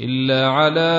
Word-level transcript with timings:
إلا 0.00 0.48
على 0.48 0.90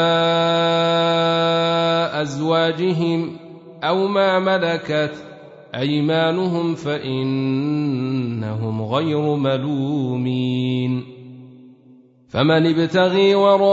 أزواجهم 2.21 3.37
أو 3.83 4.07
ما 4.07 4.39
ملكت 4.39 5.25
أيمانهم 5.75 6.75
فإنهم 6.75 8.81
غير 8.81 9.35
ملومين. 9.35 11.03
فمن 12.29 12.67
ابتغي 12.67 13.35
وراء 13.35 13.69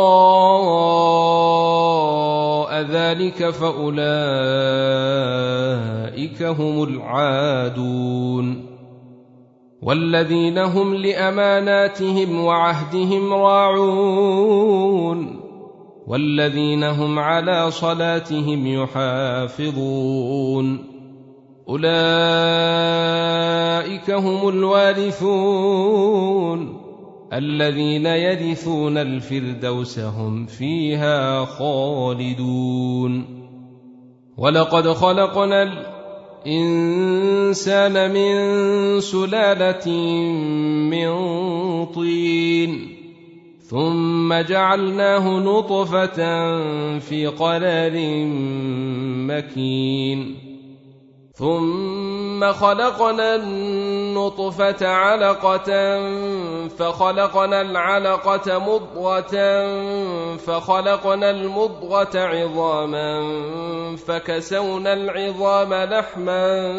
ذلك 2.82 3.50
فأولئك 3.50 4.02
هم 6.42 6.82
العادون. 6.82 8.75
والذين 9.86 10.58
هم 10.58 10.94
لأماناتهم 10.94 12.40
وعهدهم 12.44 13.32
راعون 13.32 14.66
والذين 16.06 16.84
هم 16.84 17.18
على 17.18 17.70
صلاتهم 17.70 18.66
يحافظون 18.66 20.16
أولئك 21.68 21.86
هم 24.10 24.48
الوارثون 24.48 25.66
الذين 27.32 28.06
يرثون 28.06 28.98
الفردوس 28.98 29.98
هم 29.98 30.46
فيها 30.46 31.44
خالدون 31.44 33.36
ولقد 34.38 34.88
خلقنا 34.88 35.95
الإنسان 36.46 38.10
من 38.10 39.00
سلالة 39.00 39.90
من 40.90 41.10
طين 41.86 42.88
ثم 43.62 44.34
جعلناه 44.34 45.38
نطفة 45.40 46.18
في 46.98 47.26
قرار 47.26 47.92
مكين 49.26 50.45
ثم 51.38 52.52
خلقنا 52.52 53.34
النطفة 53.34 54.88
علقة 54.88 55.98
فخلقنا 56.68 57.60
العلقة 57.60 58.58
مضغة 58.58 59.36
فخلقنا 60.36 61.30
المضغة 61.30 62.18
عظاما 62.18 63.22
فكسونا 63.96 64.92
العظام 64.92 65.74
لحما 65.74 66.72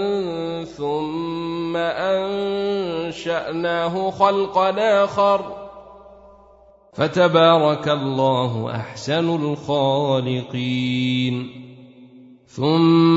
ثم 0.64 1.78
أنشأناه 2.98 4.12
خلقا 4.12 5.04
آخر 5.04 5.42
فتبارك 6.94 7.88
الله 7.90 8.72
أحسن 8.76 9.36
الخالقين 9.36 10.78
ثم 12.48 13.17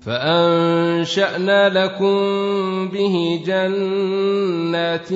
فأنشأنا 0.00 1.68
لكم 1.68 2.18
به 2.88 3.40
جنات 3.46 5.12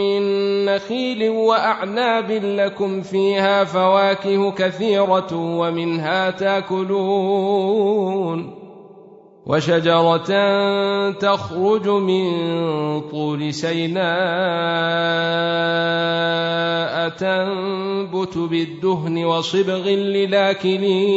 من 0.00 0.22
نخيل 0.64 1.28
وأعناب 1.28 2.30
لكم 2.30 3.02
فيها 3.02 3.64
فواكه 3.64 4.50
كثيرة 4.50 5.28
ومنها 5.32 6.30
تاكلون 6.30 7.46
وشجرة 9.46 10.30
تخرج 11.10 11.88
من 11.88 12.30
طول 13.00 13.54
سيناء 13.54 14.06
تنبت 17.08 18.38
بالدهن 18.38 19.24
وصبغ 19.24 19.88
للآكلين 19.88 21.16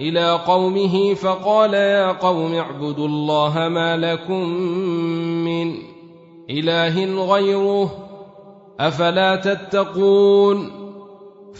إلى 0.00 0.32
قومه 0.46 1.14
فقال 1.14 1.74
يا 1.74 2.12
قوم 2.12 2.54
اعبدوا 2.54 3.06
الله 3.08 3.68
ما 3.68 3.96
لكم 3.96 4.48
من 5.44 5.74
إله 6.50 7.24
غيره 7.24 7.90
أفلا 8.80 9.36
تتقون 9.36 10.70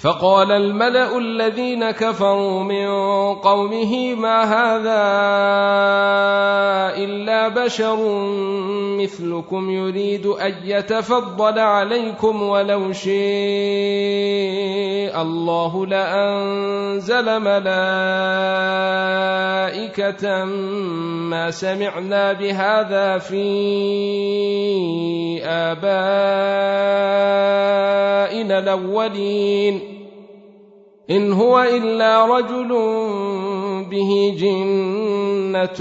فقال 0.03 0.53
الملأ 0.53 1.19
الذين 1.19 1.91
كفروا 1.91 2.63
من 2.63 2.87
قومه 3.35 4.15
ما 4.15 4.43
هذا 4.45 5.07
إلا 7.05 7.49
بشر 7.49 7.97
مثلكم 9.01 9.71
يريد 9.71 10.27
أن 10.27 10.55
يتفضل 10.65 11.59
عليكم 11.59 12.43
ولو 12.43 12.93
شيء 12.93 13.17
الله 15.23 15.87
لأنزل 15.87 17.41
ملائكة 17.41 17.67
ما 20.45 21.51
سمعنا 21.51 22.33
بهذا 22.33 23.19
في 23.19 23.47
آبائنا 25.45 25.97
الأولين 28.59 29.86
إن 31.11 31.33
هو 31.33 31.63
إلا 31.63 32.27
رجل 32.27 32.69
به 33.91 34.35
جنة 34.39 35.81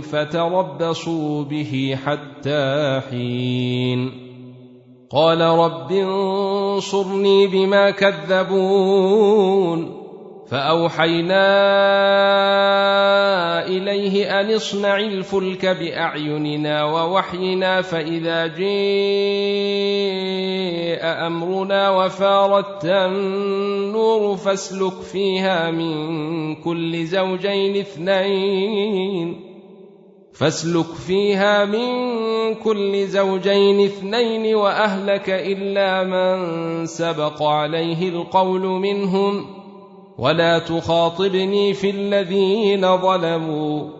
فتربصوا 0.00 1.44
به 1.44 1.98
حتى 2.04 3.00
حين. 3.10 4.26
قال 5.10 5.40
رب 5.40 5.92
انصرني 5.92 7.46
بما 7.46 7.90
كذبون. 7.90 10.05
فأوحينا 10.50 11.46
إليه 13.68 14.40
أن 14.40 14.54
اصنع 14.54 14.98
الفلك 14.98 15.66
بأعيننا 15.66 16.84
ووحينا 16.84 17.82
فإذا 17.82 18.46
جاء 18.46 18.66
أمرنا 21.26 21.90
وفارت 21.90 22.84
النور 22.84 24.36
فاسلك 24.36 25.00
فيها 25.12 25.70
من 25.70 26.54
كل 26.54 27.04
زوجين 27.04 27.76
اثنين 27.76 29.40
فاسلك 30.32 30.94
فيها 31.06 31.64
من 31.64 31.86
كل 32.54 33.06
زوجين 33.06 33.84
اثنين 33.84 34.54
وأهلك 34.54 35.30
إلا 35.30 36.04
من 36.04 36.86
سبق 36.86 37.42
عليه 37.42 38.08
القول 38.08 38.60
منهم 38.60 39.65
ولا 40.18 40.58
تخاطبني 40.58 41.74
في 41.74 41.90
الذين 41.90 42.96
ظلموا 42.96 43.90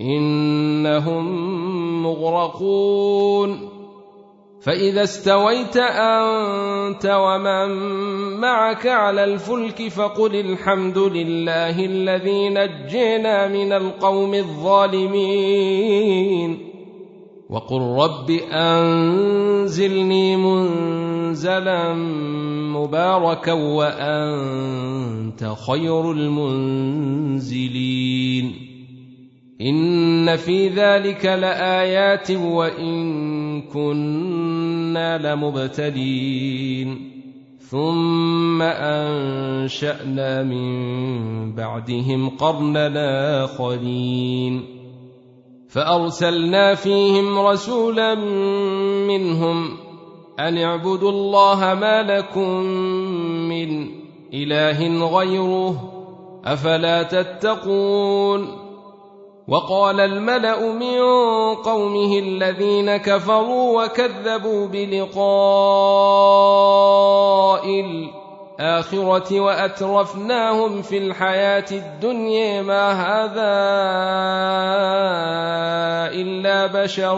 إنهم 0.00 1.26
مغرقون. 2.02 3.68
فإذا 4.60 5.02
استويت 5.02 5.76
أنت 5.76 7.06
ومن 7.06 7.68
معك 8.40 8.86
على 8.86 9.24
الفلك 9.24 9.88
فقل 9.88 10.36
الحمد 10.36 10.98
لله 10.98 11.84
الذي 11.84 12.48
نجينا 12.48 13.48
من 13.48 13.72
القوم 13.72 14.34
الظالمين. 14.34 15.38
وقل 17.50 17.80
رب 17.80 18.30
أنزلني 18.52 20.36
منزلا 20.36 21.94
مباركا 22.74 23.52
وأنت 23.52 25.54
خير 25.66 26.12
المنزلين. 26.12 28.52
إن 29.60 30.36
في 30.36 30.68
ذلك 30.68 31.24
لآيات 31.24 32.30
وإن 32.30 33.62
كنا 33.62 35.34
لمبتلين. 35.34 37.10
ثم 37.58 38.62
أنشأنا 38.62 40.42
من 40.42 41.54
بعدهم 41.54 42.28
قرننا 42.28 43.44
آخرين. 43.44 44.77
فأرسلنا 45.68 46.74
فيهم 46.74 47.38
رسولا 47.38 48.14
منهم 49.04 49.76
أن 50.38 50.58
اعبدوا 50.58 51.10
الله 51.10 51.74
ما 51.74 52.02
لكم 52.02 52.48
من 53.48 53.90
إله 54.34 55.06
غيره 55.18 55.92
أفلا 56.44 57.02
تتقون 57.02 58.68
وقال 59.48 60.00
الملأ 60.00 60.72
من 60.72 60.98
قومه 61.54 62.18
الذين 62.18 62.96
كفروا 62.96 63.84
وكذبوا 63.84 64.66
بلقاء 64.66 65.18
الآخرة 68.58 69.40
وأترفناهم 69.40 70.82
في 70.82 70.98
الحياة 70.98 71.64
الدنيا. 71.72 72.62
ما 72.62 72.92
هذا 72.92 73.54
إلا 76.14 76.82
بشر 76.82 77.16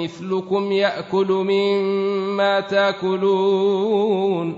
مثلكم 0.00 0.72
يأكل 0.72 1.26
مما 1.28 2.60
تأكلون. 2.60 4.56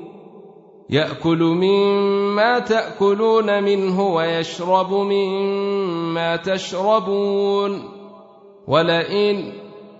يأكل 0.90 1.38
مما 1.38 2.58
تأكلون 2.58 3.62
منه 3.62 4.14
ويشرب 4.14 4.93
مما 4.93 6.37
تشربون. 6.37 7.88
ولئن 8.69 9.52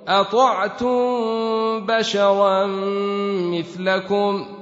أطعتم 0.09 1.87
بشرا 1.87 2.67
مثلكم 3.51 4.62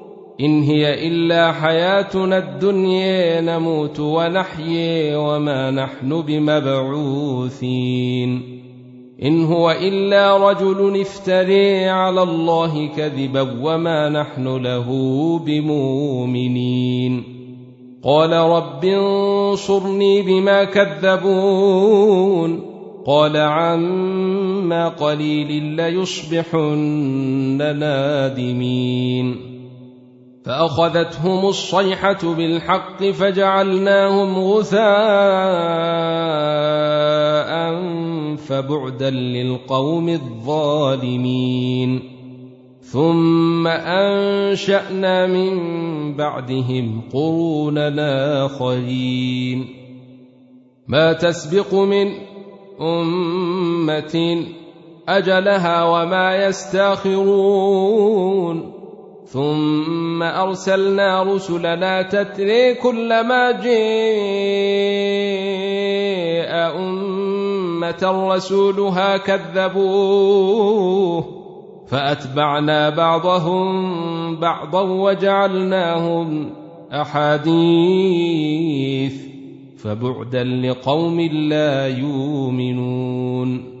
إن 0.41 0.63
هي 0.63 1.07
إلا 1.07 1.51
حياتنا 1.51 2.37
الدنيا 2.37 3.41
نموت 3.41 3.99
ونحيي 3.99 5.15
وما 5.15 5.71
نحن 5.71 6.21
بمبعوثين. 6.21 8.41
إن 9.23 9.45
هو 9.45 9.71
إلا 9.71 10.49
رجل 10.49 11.01
افتري 11.01 11.89
على 11.89 12.23
الله 12.23 12.87
كذبا 12.87 13.55
وما 13.61 14.09
نحن 14.09 14.57
له 14.57 14.89
بمؤمنين. 15.45 17.23
قال 18.03 18.31
رب 18.31 18.85
انصرني 18.85 20.21
بما 20.21 20.63
كذبون. 20.63 22.61
قال 23.05 23.37
عما 23.37 24.87
قليل 24.87 25.63
ليصبحن 25.63 27.77
نادمين. 27.79 29.50
فأخذتهم 30.51 31.45
الصيحة 31.45 32.35
بالحق 32.35 33.03
فجعلناهم 33.03 34.39
غثاء 34.39 34.81
فبعدا 38.35 39.09
للقوم 39.09 40.09
الظالمين. 40.09 41.99
ثم 42.81 43.67
أنشأنا 43.67 45.27
من 45.27 45.53
بعدهم 46.15 47.01
قروننا 47.13 48.45
آخرين. 48.45 49.65
ما 50.87 51.13
تسبق 51.13 51.73
من 51.73 52.11
أمة 52.81 54.45
أجلها 55.09 55.83
وما 55.83 56.45
يستأخرون. 56.45 58.01
ثم 59.31 60.23
أرسلنا 60.23 61.23
رسلنا 61.23 62.01
تتري 62.01 62.73
كلما 62.73 63.51
جاء 63.51 63.71
أمة 66.77 68.33
رسولها 68.33 69.17
كذبوه 69.17 70.61
فأتبعنا 71.87 72.89
بعضهم 72.89 74.35
بعضا 74.35 74.81
وجعلناهم 74.81 76.49
أحاديث 76.91 78.11
فبعدا 79.77 80.43
لقوم 80.43 81.19
لا 81.21 81.87
يؤمنون 81.87 83.80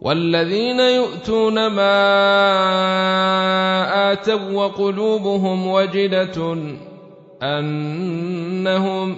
والذين 0.00 0.80
يؤتون 0.80 1.66
ما 1.66 2.12
آتوا 4.12 4.52
وقلوبهم 4.52 5.66
وجله 5.66 6.56
أنهم 7.42 9.16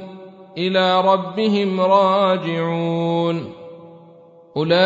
إلى 0.58 1.00
ربهم 1.00 1.80
راجعون. 1.80 3.52
أولئك 4.56 4.76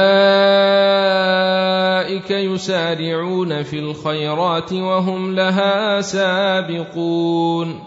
يسارعون 2.30 3.62
في 3.62 3.78
الخيرات 3.78 4.72
وهم 4.72 5.34
لها 5.34 6.00
سابقون. 6.00 7.80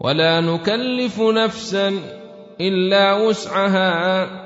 ولا 0.00 0.40
نكلف 0.40 1.20
نفسا 1.20 1.92
إلا 2.60 3.14
وسعها. 3.14 4.45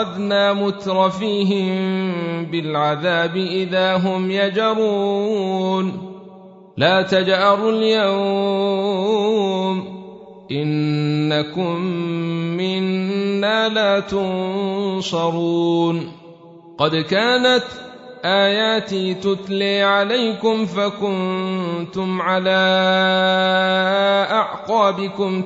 أخذنا 0.00 0.52
مترفيهم 0.52 1.72
بالعذاب 2.44 3.36
إذا 3.36 3.96
هم 3.96 4.30
يجرون. 4.30 5.92
لا 6.76 7.02
تجأروا 7.02 7.72
اليوم. 7.72 9.20
إنكم 10.52 11.80
منا 12.56 13.68
لا 13.68 14.00
تنصرون. 14.00 15.32
قد 16.78 16.96
كانت 16.96 17.64
آياتي 18.24 19.14
تتلي 19.14 19.82
عليكم 19.82 20.66
فكنتم 20.66 22.22
على 22.22 22.50
أعقابكم 24.30 25.42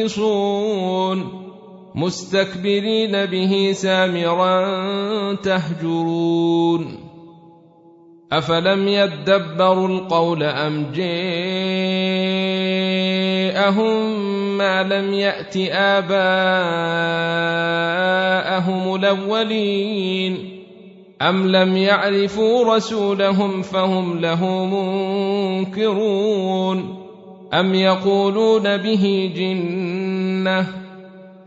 تنكصون. 0.00 1.37
مستكبرين 1.98 3.26
به 3.26 3.72
سامرا 3.72 5.34
تهجرون. 5.34 7.08
أفلم 8.32 8.88
يدبروا 8.88 9.88
القول 9.88 10.42
أم 10.42 10.86
جاءهم 10.94 11.38
ما 14.58 14.82
لم 14.82 15.14
يأت 15.14 15.56
آباءهم 15.56 16.14
الأولين؟ 18.94 20.38
أم 21.22 21.48
لم 21.48 21.76
يعرفوا 21.76 22.76
رسولهم 22.76 23.62
فهم 23.62 24.18
له 24.20 24.64
منكرون؟ 25.64 26.98
أم 27.54 27.74
يقولون 27.74 28.76
به 28.76 29.32
جنة 29.36 30.87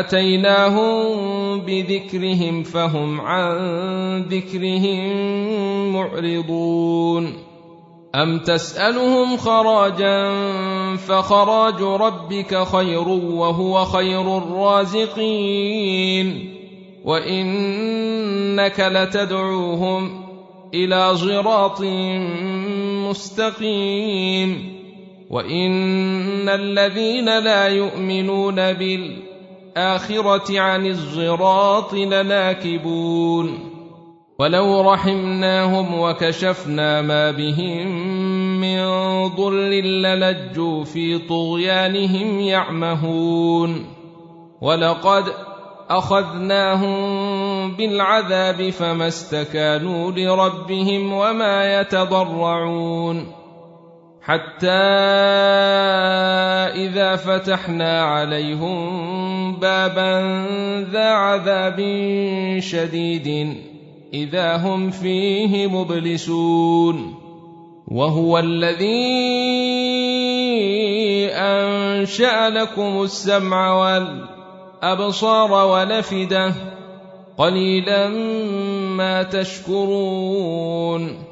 أتيناهم 0.00 1.60
بذكرهم 1.60 2.62
فهم 2.62 3.20
عن 3.20 4.22
ذكرهم 4.22 5.12
معرضون. 5.92 7.32
أم 8.14 8.38
تسألهم 8.38 9.36
خراجا 9.36 10.36
فخراج 10.96 11.82
ربك 11.82 12.62
خير 12.62 13.08
وهو 13.08 13.84
خير 13.84 14.38
الرازقين. 14.38 16.26
وإنك 17.04 18.80
لتدعوهم 18.80 20.24
إلى 20.74 21.16
صراط 21.16 21.80
مستقيم. 23.08 24.72
وإن 25.30 26.48
الذين 26.48 27.38
لا 27.38 27.68
يؤمنون 27.68 28.72
بال 28.72 29.31
الآخرة 29.76 30.60
عن 30.60 30.86
الصراط 30.86 31.94
لناكبون. 31.94 33.58
ولو 34.38 34.92
رحمناهم 34.92 36.00
وكشفنا 36.00 37.02
ما 37.02 37.30
بهم 37.30 37.86
من 38.60 38.78
ضر 39.28 39.52
للجوا 39.80 40.84
في 40.84 41.18
طغيانهم 41.18 42.40
يعمهون. 42.40 43.86
ولقد 44.62 45.24
أخذناهم 45.90 46.96
بالعذاب 47.76 48.70
فما 48.70 49.08
استكانوا 49.08 50.10
لربهم 50.10 51.12
وما 51.12 51.80
يتضرعون. 51.80 53.41
حتى 54.24 54.68
إذا 56.78 57.16
فتحنا 57.16 58.02
عليهم 58.02 59.56
بابا 59.56 60.46
ذا 60.92 61.08
عذاب 61.08 61.76
شديد 62.58 63.56
إذا 64.14 64.56
هم 64.56 64.90
فيه 64.90 65.66
مبلسون. 65.66 67.14
وهو 67.88 68.38
الذي 68.38 69.22
أنشأ 71.32 72.50
لكم 72.50 73.02
السمع 73.02 73.74
والأبصار 73.74 75.52
والافده 75.52 76.54
قليلا 77.38 78.08
ما 78.96 79.22
تشكرون. 79.22 81.31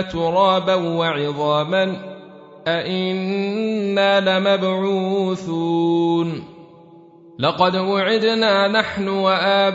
ترابا 0.00 0.74
وعظاما 0.74 1.96
أإنا 2.66 4.20
لمبعوثون 4.38 5.74
لقد 7.38 7.76
وعدنا 7.76 8.68
نحن 8.68 9.08
وآباؤنا 9.08 9.74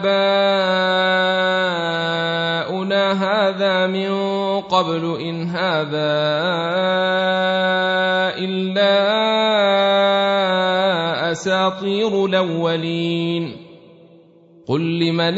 هذا 3.12 3.88
من 3.88 4.12
قبل 4.62 5.18
إن 5.22 5.44
هذا 5.44 6.10
إلا 8.39 9.00
أساطير 11.32 12.25
الأولين 12.25 13.56
قل 14.68 15.00
لمن 15.00 15.38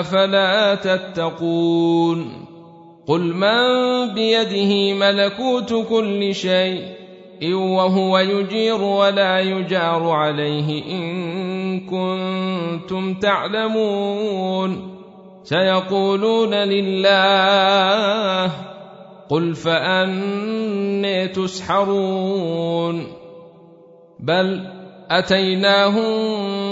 أفلا 0.00 0.74
تتقون 0.74 2.46
قل 3.06 3.20
من 3.20 4.14
بيده 4.14 4.94
ملكوت 4.94 5.74
كل 5.88 6.34
شيء 6.34 7.02
وهو 7.50 8.18
يجير 8.18 8.82
ولا 8.82 9.40
يجار 9.40 10.10
عليه 10.10 10.84
إن 10.90 11.80
كنتم 11.80 13.14
تعلمون 13.14 14.92
سيقولون 15.44 16.54
لله 16.54 18.50
قل 19.28 19.54
فأني 19.54 21.28
تسحرون 21.28 23.06
بل 24.20 24.68
أتيناهم 25.10 26.71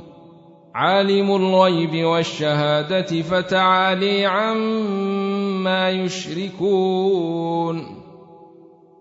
عالم 0.75 1.35
الغيب 1.35 2.05
والشهادة 2.05 3.21
فتعالي 3.21 4.25
عما 4.25 5.89
يشركون. 5.89 8.01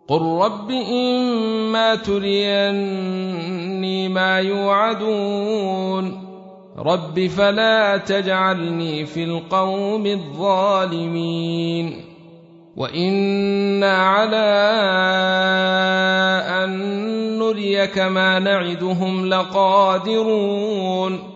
قل 0.09 0.23
رب 0.23 0.71
إما 0.71 1.95
تريني 1.95 4.09
ما 4.09 4.39
يوعدون. 4.39 6.27
رب 6.79 7.27
فلا 7.27 7.97
تجعلني 7.97 9.07
في 9.07 9.25
القوم 9.25 10.07
الظالمين. 10.07 12.05
وإنا 12.77 13.97
على 13.97 14.37
أن 16.65 16.71
نريك 17.39 17.99
ما 17.99 18.39
نعدهم 18.39 19.27
لقادرون. 19.27 21.30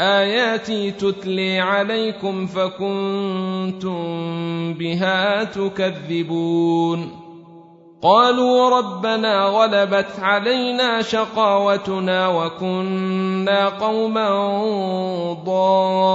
آياتي 0.00 0.90
تتلي 0.90 1.60
عليكم 1.60 2.46
فكنتم 2.46 4.04
بها 4.74 5.44
تكذبون. 5.44 7.22
قالوا 8.02 8.78
ربنا 8.78 9.44
غلبت 9.44 10.20
علينا 10.20 11.02
شقاوتنا 11.02 12.28
وكنا 12.28 13.68
قوما 13.68 14.28
ضالين. 15.44 16.12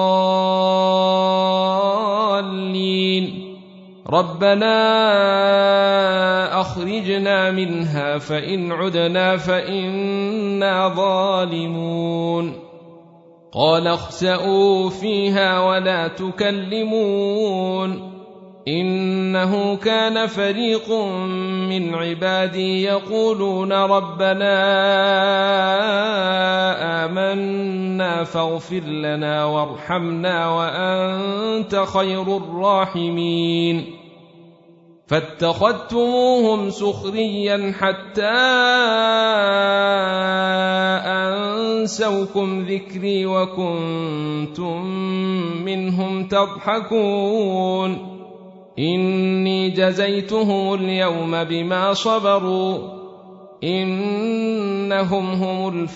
ربنا 4.10 4.78
أخرجنا 6.62 7.52
منها 7.52 8.18
فإن 8.18 8.72
عدنا 8.72 9.38
فإنا 9.38 10.90
ظالمون. 10.90 12.67
قال 13.52 13.88
اخسئوا 13.88 14.90
فيها 14.90 15.60
ولا 15.60 16.08
تكلمون 16.08 17.78
إنه 18.68 19.76
كان 19.76 20.28
فريق 20.28 20.92
من 21.70 21.96
عبادي 21.96 22.84
يقولون 22.84 23.74
ربنا 23.74 24.56
آمنا 27.06 28.24
فاغفر 28.24 28.84
لنا 28.84 29.46
وارحمنا 29.46 30.50
وأنت 30.50 31.76
خير 31.76 32.38
الراحمين. 32.38 33.86
فاتخذتموهم 35.08 36.70
سخريا 36.70 37.74
حتى 37.80 38.28
أنسوكم 41.88 42.66
ذكري 42.68 43.26
وكنتم 43.26 44.86
منهم 45.66 46.28
تضحكون. 46.28 48.18
إني 48.80 49.70
جزيتهم 49.70 50.74
اليوم 50.74 51.44
بما 51.44 51.94
صبروا. 51.94 52.78
إنهم 53.64 55.32
هم 55.32 55.88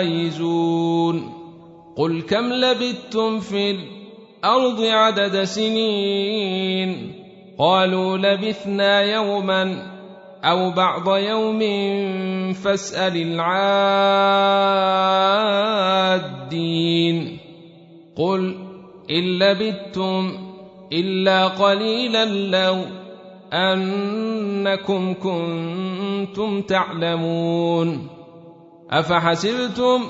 الفائزون. 0.00 1.32
قل 1.96 2.22
كم 2.22 2.52
لبثتم 2.52 3.40
في 3.40 3.70
الأرض 3.70 4.80
عدد 4.80 5.44
سنين؟ 5.44 7.12
قالوا 7.58 8.16
لبثنا 8.16 9.02
يوما 9.02 9.90
أو 10.44 10.70
بعض 10.70 11.16
يوم 11.16 11.62
فاسأل 12.52 13.16
العادين. 13.16 13.50
قل 18.16 18.54
إن 19.10 19.38
لبثتم 19.38 20.32
إلا 20.92 21.46
قليلا 21.46 22.24
لو 22.24 22.84
أنكم 23.52 25.14
كنتم 25.14 26.62
تعلمون. 26.62 28.08
أفحسبتم 28.90 30.02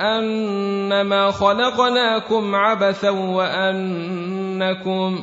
أنما 0.00 1.30
خلقناكم 1.30 2.54
عبثا 2.54 3.10
وأنكم 3.10 5.18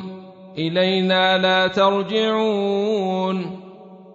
إلينا 0.58 1.38
لا 1.38 1.66
ترجعون. 1.66 3.63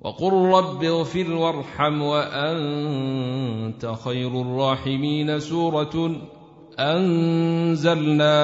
وقل 0.00 0.32
رب 0.32 0.84
اغفر 0.84 1.32
وارحم 1.32 2.02
وأنت 2.02 3.92
خير 4.04 4.40
الراحمين 4.40 5.40
سورة 5.40 6.16
أنزلناها 7.78 8.34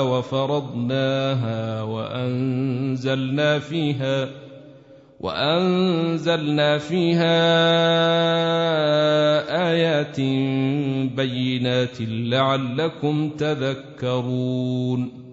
وفرضناها 0.00 1.82
وأنزلنا 1.82 3.58
فيها 3.58 4.28
وأنزلنا 5.20 6.78
فيها 6.78 7.40
آيات 9.70 10.20
بينات 11.16 11.96
لعلكم 12.00 13.30
تذكرون 13.30 15.23